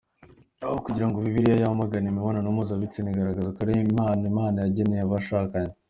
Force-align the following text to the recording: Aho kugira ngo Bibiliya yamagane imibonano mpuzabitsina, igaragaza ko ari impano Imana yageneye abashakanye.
Aho 0.63 0.75
kugira 0.85 1.07
ngo 1.07 1.17
Bibiliya 1.25 1.57
yamagane 1.63 2.05
imibonano 2.09 2.47
mpuzabitsina, 2.55 3.07
igaragaza 3.09 3.53
ko 3.55 3.59
ari 3.65 3.73
impano 3.85 4.23
Imana 4.31 4.57
yageneye 4.65 5.03
abashakanye. 5.05 5.73